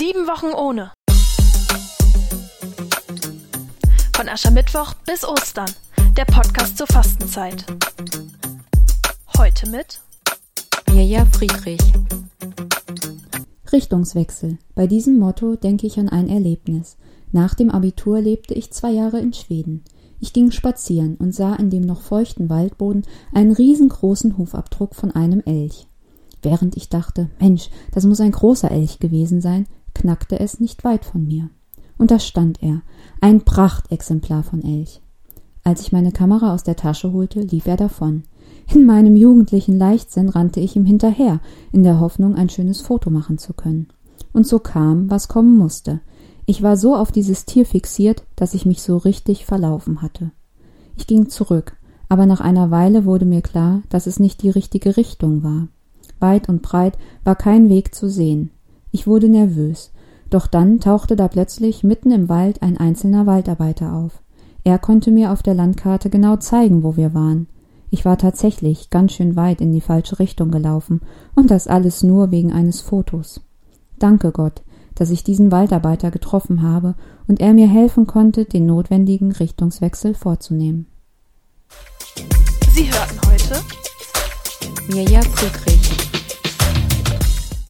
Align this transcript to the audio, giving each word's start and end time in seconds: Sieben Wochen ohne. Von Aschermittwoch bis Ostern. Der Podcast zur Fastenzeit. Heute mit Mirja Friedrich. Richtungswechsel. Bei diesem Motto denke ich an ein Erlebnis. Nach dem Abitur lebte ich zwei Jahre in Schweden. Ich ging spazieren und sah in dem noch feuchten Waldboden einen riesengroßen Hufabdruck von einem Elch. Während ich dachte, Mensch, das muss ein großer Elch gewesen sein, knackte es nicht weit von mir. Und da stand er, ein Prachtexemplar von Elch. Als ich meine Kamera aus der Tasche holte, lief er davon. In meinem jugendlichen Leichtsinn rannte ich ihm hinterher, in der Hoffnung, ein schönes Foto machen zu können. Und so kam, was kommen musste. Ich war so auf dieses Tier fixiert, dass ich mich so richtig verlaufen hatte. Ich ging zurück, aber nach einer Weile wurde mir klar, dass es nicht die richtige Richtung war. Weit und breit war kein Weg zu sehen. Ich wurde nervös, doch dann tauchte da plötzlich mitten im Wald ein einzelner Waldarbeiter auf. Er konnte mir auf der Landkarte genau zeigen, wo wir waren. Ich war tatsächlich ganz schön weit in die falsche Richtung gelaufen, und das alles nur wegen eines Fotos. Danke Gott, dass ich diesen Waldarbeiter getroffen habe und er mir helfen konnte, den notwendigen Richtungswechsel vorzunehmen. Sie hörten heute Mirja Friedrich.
Sieben 0.00 0.26
Wochen 0.26 0.54
ohne. 0.56 0.92
Von 4.16 4.30
Aschermittwoch 4.30 4.94
bis 5.04 5.28
Ostern. 5.28 5.70
Der 6.16 6.24
Podcast 6.24 6.78
zur 6.78 6.86
Fastenzeit. 6.86 7.66
Heute 9.36 9.68
mit 9.68 10.00
Mirja 10.90 11.26
Friedrich. 11.26 11.82
Richtungswechsel. 13.70 14.56
Bei 14.74 14.86
diesem 14.86 15.18
Motto 15.18 15.56
denke 15.56 15.86
ich 15.86 15.98
an 15.98 16.08
ein 16.08 16.30
Erlebnis. 16.30 16.96
Nach 17.30 17.52
dem 17.52 17.68
Abitur 17.68 18.22
lebte 18.22 18.54
ich 18.54 18.72
zwei 18.72 18.92
Jahre 18.92 19.20
in 19.20 19.34
Schweden. 19.34 19.84
Ich 20.18 20.32
ging 20.32 20.50
spazieren 20.50 21.16
und 21.16 21.34
sah 21.34 21.56
in 21.56 21.68
dem 21.68 21.82
noch 21.82 22.00
feuchten 22.00 22.48
Waldboden 22.48 23.02
einen 23.34 23.52
riesengroßen 23.52 24.38
Hufabdruck 24.38 24.94
von 24.94 25.10
einem 25.10 25.42
Elch. 25.44 25.88
Während 26.42 26.74
ich 26.78 26.88
dachte, 26.88 27.28
Mensch, 27.38 27.68
das 27.92 28.06
muss 28.06 28.20
ein 28.20 28.32
großer 28.32 28.70
Elch 28.70 28.98
gewesen 28.98 29.42
sein, 29.42 29.66
knackte 30.00 30.40
es 30.40 30.60
nicht 30.60 30.84
weit 30.84 31.04
von 31.04 31.26
mir. 31.26 31.50
Und 31.98 32.10
da 32.10 32.18
stand 32.18 32.62
er, 32.62 32.82
ein 33.20 33.42
Prachtexemplar 33.42 34.42
von 34.42 34.62
Elch. 34.62 35.02
Als 35.62 35.82
ich 35.82 35.92
meine 35.92 36.10
Kamera 36.10 36.54
aus 36.54 36.64
der 36.64 36.76
Tasche 36.76 37.12
holte, 37.12 37.40
lief 37.40 37.66
er 37.66 37.76
davon. 37.76 38.22
In 38.72 38.86
meinem 38.86 39.14
jugendlichen 39.14 39.76
Leichtsinn 39.76 40.30
rannte 40.30 40.60
ich 40.60 40.74
ihm 40.74 40.86
hinterher, 40.86 41.40
in 41.72 41.82
der 41.82 42.00
Hoffnung, 42.00 42.34
ein 42.34 42.48
schönes 42.48 42.80
Foto 42.80 43.10
machen 43.10 43.36
zu 43.36 43.52
können. 43.52 43.88
Und 44.32 44.46
so 44.46 44.58
kam, 44.58 45.10
was 45.10 45.28
kommen 45.28 45.58
musste. 45.58 46.00
Ich 46.46 46.62
war 46.62 46.76
so 46.76 46.96
auf 46.96 47.12
dieses 47.12 47.44
Tier 47.44 47.66
fixiert, 47.66 48.24
dass 48.36 48.54
ich 48.54 48.64
mich 48.64 48.80
so 48.80 48.96
richtig 48.96 49.44
verlaufen 49.44 50.00
hatte. 50.00 50.30
Ich 50.96 51.06
ging 51.06 51.28
zurück, 51.28 51.76
aber 52.08 52.24
nach 52.24 52.40
einer 52.40 52.70
Weile 52.70 53.04
wurde 53.04 53.26
mir 53.26 53.42
klar, 53.42 53.82
dass 53.90 54.06
es 54.06 54.18
nicht 54.18 54.42
die 54.42 54.50
richtige 54.50 54.96
Richtung 54.96 55.42
war. 55.42 55.68
Weit 56.20 56.48
und 56.48 56.62
breit 56.62 56.96
war 57.24 57.36
kein 57.36 57.68
Weg 57.68 57.94
zu 57.94 58.08
sehen. 58.08 58.50
Ich 58.92 59.06
wurde 59.06 59.28
nervös, 59.28 59.92
doch 60.30 60.46
dann 60.46 60.80
tauchte 60.80 61.16
da 61.16 61.28
plötzlich 61.28 61.84
mitten 61.84 62.10
im 62.10 62.28
Wald 62.28 62.62
ein 62.62 62.76
einzelner 62.76 63.26
Waldarbeiter 63.26 63.92
auf. 63.92 64.22
Er 64.64 64.78
konnte 64.78 65.10
mir 65.10 65.32
auf 65.32 65.42
der 65.42 65.54
Landkarte 65.54 66.10
genau 66.10 66.36
zeigen, 66.36 66.82
wo 66.82 66.96
wir 66.96 67.14
waren. 67.14 67.46
Ich 67.90 68.04
war 68.04 68.18
tatsächlich 68.18 68.90
ganz 68.90 69.12
schön 69.12 69.34
weit 69.34 69.60
in 69.60 69.72
die 69.72 69.80
falsche 69.80 70.18
Richtung 70.18 70.50
gelaufen, 70.50 71.00
und 71.34 71.50
das 71.50 71.66
alles 71.66 72.02
nur 72.02 72.30
wegen 72.30 72.52
eines 72.52 72.80
Fotos. 72.80 73.40
Danke 73.98 74.30
Gott, 74.30 74.62
dass 74.94 75.10
ich 75.10 75.24
diesen 75.24 75.50
Waldarbeiter 75.50 76.10
getroffen 76.10 76.62
habe 76.62 76.94
und 77.26 77.40
er 77.40 77.52
mir 77.52 77.68
helfen 77.68 78.06
konnte, 78.06 78.44
den 78.44 78.66
notwendigen 78.66 79.32
Richtungswechsel 79.32 80.14
vorzunehmen. 80.14 80.86
Sie 82.72 82.84
hörten 82.84 83.20
heute 83.26 83.60
Mirja 84.92 85.22
Friedrich. 85.22 85.99